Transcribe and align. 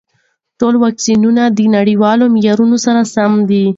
ټول 0.59 0.75
واکسینونه 0.83 1.43
د 1.57 1.59
نړیوال 1.77 2.19
معیارونو 2.35 2.77
سره 2.85 3.01
سم 3.13 3.31
دي. 3.49 3.65